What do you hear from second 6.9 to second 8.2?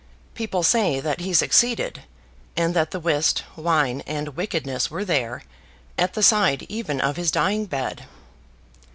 of his dying bed.